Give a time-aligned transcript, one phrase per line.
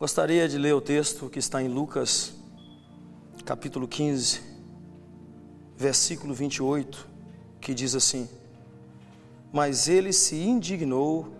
[0.00, 2.32] Gostaria de ler o texto que está em Lucas,
[3.44, 4.40] capítulo 15,
[5.76, 7.06] versículo 28,
[7.60, 8.26] que diz assim:
[9.52, 11.34] Mas ele se indignou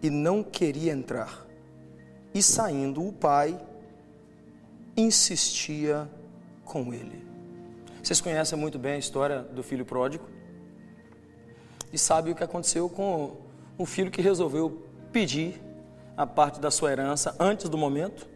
[0.00, 1.44] e não queria entrar.
[2.32, 3.60] E saindo o pai,
[4.96, 6.08] insistia
[6.64, 7.26] com ele.
[8.00, 10.24] Vocês conhecem muito bem a história do filho pródigo
[11.92, 13.38] e sabem o que aconteceu com
[13.76, 15.65] o filho que resolveu pedir
[16.16, 18.26] a parte da sua herança antes do momento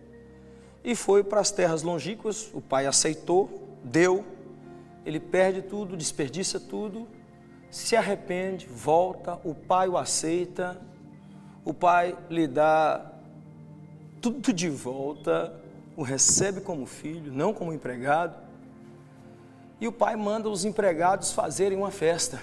[0.85, 2.51] e foi para as terras longínquas.
[2.53, 4.25] O pai aceitou, deu,
[5.05, 7.09] ele perde tudo, desperdiça tudo,
[7.71, 10.81] se arrepende, volta, o pai o aceita,
[11.65, 13.13] o pai lhe dá
[14.21, 15.55] tudo de volta,
[15.97, 18.37] o recebe como filho, não como empregado.
[19.81, 22.43] E o pai manda os empregados fazerem uma festa.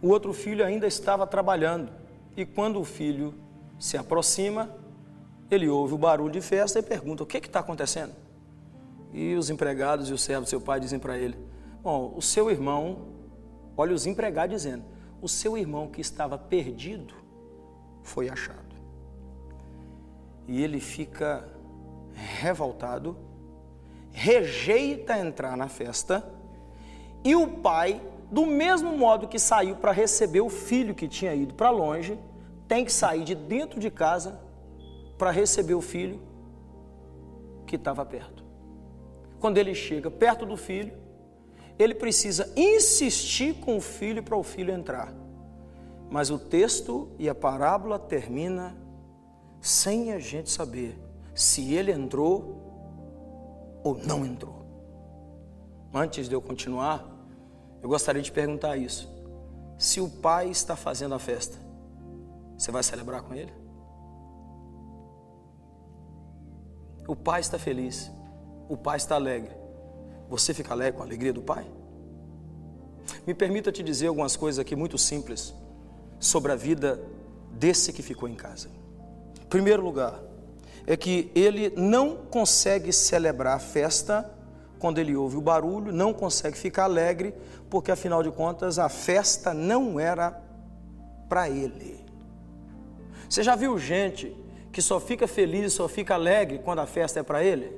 [0.00, 1.90] O outro filho ainda estava trabalhando.
[2.36, 3.34] E quando o filho
[3.78, 4.70] se aproxima,
[5.50, 8.14] ele ouve o barulho de festa e pergunta: O que está acontecendo?
[9.12, 11.36] E os empregados e os servos do seu pai dizem para ele:
[11.82, 13.08] Bom, o seu irmão,
[13.76, 14.84] olha os empregados dizendo:
[15.20, 17.14] O seu irmão que estava perdido
[18.02, 18.76] foi achado.
[20.48, 21.48] E ele fica
[22.14, 23.16] revoltado,
[24.12, 26.24] rejeita entrar na festa,
[27.24, 31.54] e o pai, do mesmo modo que saiu para receber o filho que tinha ido
[31.54, 32.18] para longe,
[32.68, 34.40] tem que sair de dentro de casa
[35.16, 36.20] para receber o filho
[37.66, 38.44] que estava perto.
[39.38, 40.92] Quando ele chega perto do filho,
[41.78, 45.12] ele precisa insistir com o filho para o filho entrar.
[46.10, 48.76] Mas o texto e a parábola termina
[49.60, 50.98] sem a gente saber
[51.34, 54.64] se ele entrou ou não entrou.
[55.92, 57.04] Antes de eu continuar,
[57.82, 59.12] eu gostaria de perguntar isso.
[59.78, 61.58] Se o pai está fazendo a festa,
[62.56, 63.52] você vai celebrar com ele?
[67.06, 68.10] O pai está feliz,
[68.68, 69.54] o pai está alegre.
[70.28, 71.66] Você fica alegre com a alegria do pai?
[73.26, 75.54] Me permita te dizer algumas coisas aqui muito simples
[76.18, 77.00] sobre a vida
[77.52, 78.68] desse que ficou em casa.
[79.48, 80.20] Primeiro lugar,
[80.86, 84.30] é que ele não consegue celebrar a festa
[84.78, 87.34] quando ele ouve o barulho, não consegue ficar alegre,
[87.70, 90.42] porque afinal de contas a festa não era
[91.28, 92.05] para ele.
[93.28, 94.34] Você já viu gente
[94.72, 97.72] que só fica feliz, só fica alegre quando a festa é para ele?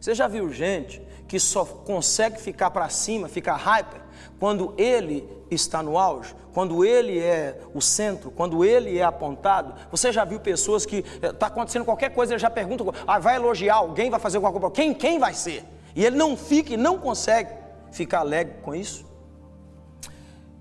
[0.00, 4.00] Você já viu gente que só consegue ficar para cima, ficar hyper,
[4.38, 9.74] quando ele está no auge, quando ele é o centro, quando ele é apontado?
[9.90, 13.36] Você já viu pessoas que está eh, acontecendo qualquer coisa, ele já pergunta, ah, vai
[13.36, 15.64] elogiar alguém, vai fazer alguma coisa, quem, quem vai ser?
[15.94, 17.50] E ele não fica e não consegue
[17.90, 19.06] ficar alegre com isso?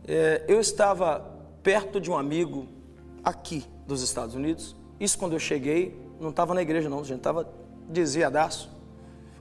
[0.08, 1.20] É, eu estava
[1.62, 2.68] perto de um amigo
[3.24, 4.76] aqui, dos Estados Unidos.
[5.00, 7.50] Isso quando eu cheguei, não estava na igreja não, gente, estava
[7.88, 8.72] desviadaço.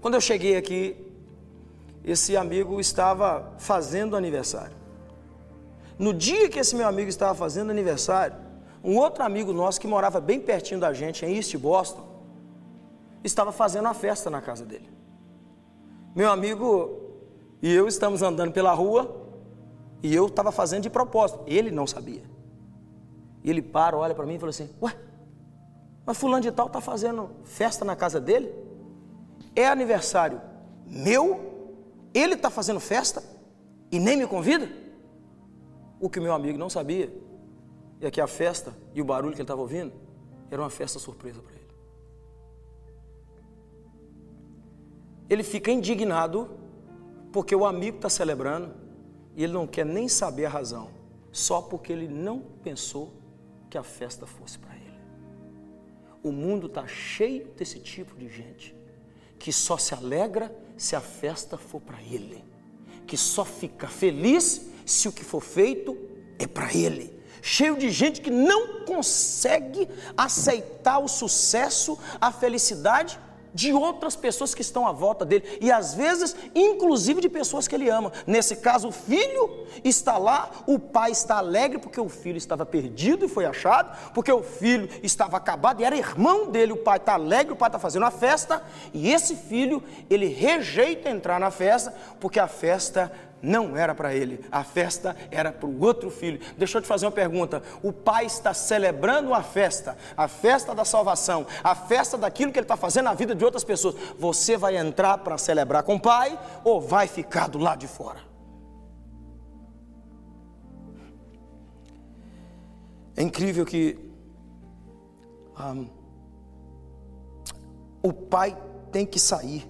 [0.01, 0.97] Quando eu cheguei aqui,
[2.05, 4.77] esse amigo estava fazendo aniversário.
[5.99, 8.37] No dia que esse meu amigo estava fazendo aniversário,
[8.83, 12.05] um outro amigo nosso que morava bem pertinho da gente, em East Boston,
[13.23, 14.89] estava fazendo uma festa na casa dele.
[16.15, 17.01] Meu amigo
[17.63, 19.23] e eu estamos andando pela rua
[20.03, 22.23] e eu estava fazendo de propósito, ele não sabia.
[23.45, 24.97] E ele para, olha para mim e fala assim: Ué,
[26.07, 28.53] mas fulano de tal está fazendo festa na casa dele?
[29.55, 30.41] É aniversário
[30.87, 31.53] meu?
[32.15, 33.23] Ele está fazendo festa
[33.93, 34.69] e nem me convida?
[36.01, 37.13] O que meu amigo não sabia
[38.01, 39.93] é que a festa e o barulho que ele estava ouvindo
[40.51, 41.65] era uma festa surpresa para ele.
[45.29, 46.51] Ele fica indignado
[47.33, 48.73] porque o amigo está celebrando
[49.35, 50.89] e ele não quer nem saber a razão,
[51.33, 53.24] só porque ele não pensou
[53.75, 55.01] que a festa fosse para ele.
[56.23, 58.73] O mundo está cheio desse tipo de gente
[59.37, 62.45] que só se alegra se a festa for para ele,
[63.05, 65.99] que só fica feliz se o que for feito
[66.39, 67.21] é para ele.
[67.43, 73.19] Cheio de gente que não consegue aceitar o sucesso, a felicidade
[73.55, 77.75] de outras pessoas que estão à volta dele e às vezes, inclusive de pessoas que
[77.75, 78.13] ele ama.
[78.27, 83.25] Nesse caso, o filho está lá, o pai está alegre porque o filho estava perdido
[83.25, 86.73] e foi achado, porque o filho estava acabado e era irmão dele.
[86.73, 88.63] O pai está alegre, o pai está fazendo a festa
[88.93, 93.13] e esse filho ele rejeita entrar na festa porque a festa
[93.45, 96.41] não era para ele, a festa era para o outro filho.
[96.57, 100.85] Deixa eu te fazer uma pergunta: o pai está celebrando a festa, a festa da
[100.85, 103.95] salvação, a festa daquilo que ele está fazendo na vida de outras pessoas.
[104.19, 108.21] Você vai entrar para celebrar com o pai ou vai ficar do lado de fora?
[113.17, 113.97] É incrível que
[115.59, 115.89] um,
[118.03, 118.57] o pai
[118.91, 119.69] tem que sair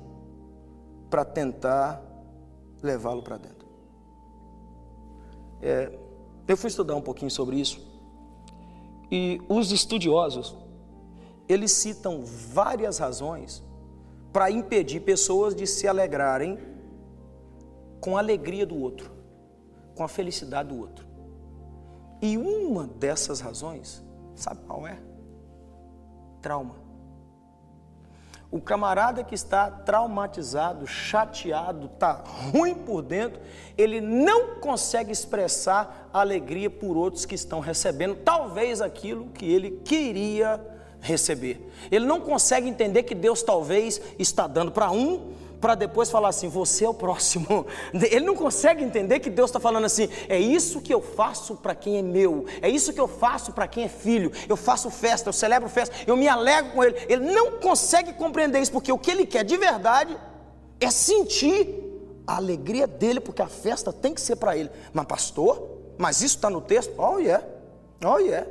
[1.11, 2.03] para tentar
[2.83, 3.64] levá-lo para dentro.
[5.67, 5.91] É,
[6.47, 7.81] eu fui estudar um pouquinho sobre isso
[9.11, 10.55] e os estudiosos
[11.49, 13.63] eles citam várias razões
[14.31, 16.59] para impedir pessoas de se alegrarem
[17.99, 19.11] com a alegria do outro,
[19.95, 21.07] com a felicidade do outro.
[22.21, 24.99] E uma dessas razões, sabe qual é?
[26.43, 26.84] Trauma.
[28.51, 33.41] O camarada que está traumatizado, chateado, está ruim por dentro,
[33.77, 40.61] ele não consegue expressar alegria por outros que estão recebendo, talvez aquilo que ele queria
[41.01, 41.71] receber.
[41.91, 45.33] Ele não consegue entender que Deus talvez está dando para um,
[45.65, 47.67] para depois falar assim: você é o próximo.
[47.95, 51.75] Ele não consegue entender que Deus está falando assim: é isso que eu faço para
[51.75, 54.31] quem é meu, é isso que eu faço para quem é filho.
[54.47, 56.95] Eu faço festa, eu celebro festa, eu me alegro com ele.
[57.09, 60.15] Ele não consegue compreender isso, porque o que ele quer de verdade
[60.79, 61.83] é sentir
[62.27, 64.71] a alegria dele, porque a festa tem que ser para ele.
[64.93, 66.93] Mas, pastor, mas isso está no texto?
[66.99, 67.43] Oh, yeah,
[68.05, 68.47] oh, yeah.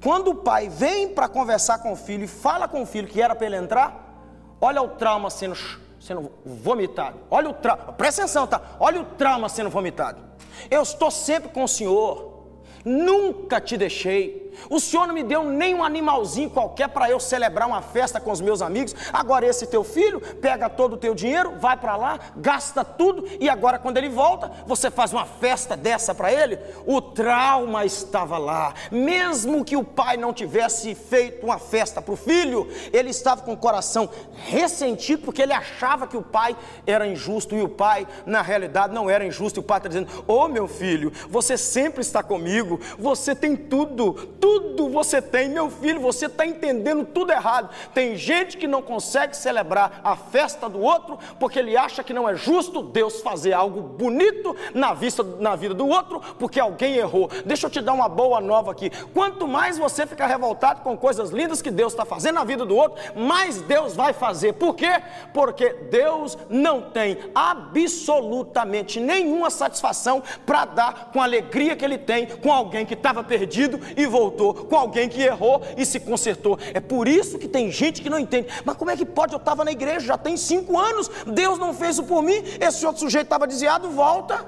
[0.00, 3.20] Quando o pai vem para conversar com o filho e fala com o filho que
[3.20, 4.16] era para ele entrar,
[4.60, 5.56] olha o trauma sendo,
[6.02, 7.20] sendo vomitado.
[7.30, 8.60] Olha o trauma, presta atenção, tá?
[8.80, 10.20] Olha o trauma sendo vomitado.
[10.68, 12.42] Eu estou sempre com o Senhor,
[12.84, 14.41] nunca te deixei.
[14.68, 18.30] O Senhor não me deu nem um animalzinho qualquer para eu celebrar uma festa com
[18.30, 18.94] os meus amigos.
[19.12, 23.48] Agora esse teu filho pega todo o teu dinheiro, vai para lá, gasta tudo e
[23.48, 26.58] agora quando ele volta, você faz uma festa dessa para ele?
[26.86, 28.74] O trauma estava lá.
[28.90, 33.52] Mesmo que o pai não tivesse feito uma festa para o filho, ele estava com
[33.52, 34.08] o coração
[34.46, 36.56] ressentido porque ele achava que o pai
[36.86, 39.58] era injusto e o pai, na realidade, não era injusto.
[39.58, 43.56] E o pai está dizendo: Ô oh, meu filho, você sempre está comigo, você tem
[43.56, 44.12] tudo,
[44.42, 47.70] tudo você tem, meu filho, você está entendendo tudo errado.
[47.94, 52.28] Tem gente que não consegue celebrar a festa do outro porque ele acha que não
[52.28, 57.30] é justo Deus fazer algo bonito na vista na vida do outro porque alguém errou.
[57.46, 58.90] Deixa eu te dar uma boa nova aqui.
[59.14, 62.74] Quanto mais você ficar revoltado com coisas lindas que Deus está fazendo na vida do
[62.74, 64.54] outro, mais Deus vai fazer.
[64.54, 65.00] Por quê?
[65.32, 72.26] Porque Deus não tem absolutamente nenhuma satisfação para dar com a alegria que Ele tem
[72.26, 76.58] com alguém que estava perdido e voltou voltou, com alguém que errou e se consertou.
[76.72, 78.48] É por isso que tem gente que não entende.
[78.64, 79.32] Mas como é que pode?
[79.32, 82.84] Eu estava na igreja, já tem cinco anos, Deus não fez isso por mim, esse
[82.86, 84.46] outro sujeito estava desviado, volta.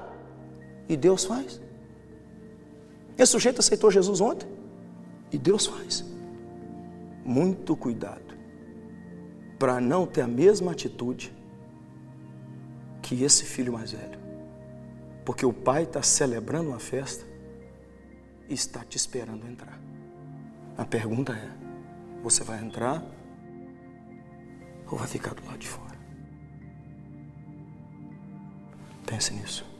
[0.89, 1.61] E Deus faz.
[3.17, 4.47] Esse sujeito aceitou Jesus ontem.
[5.31, 6.03] E Deus faz.
[7.23, 8.35] Muito cuidado
[9.57, 11.33] para não ter a mesma atitude
[13.01, 14.19] que esse filho mais velho.
[15.23, 17.25] Porque o pai está celebrando uma festa
[18.49, 19.79] está te esperando entrar.
[20.77, 21.49] A pergunta é:
[22.21, 23.03] você vai entrar
[24.87, 25.95] ou vai ficar do lado de fora?
[29.05, 29.74] Pense nisso.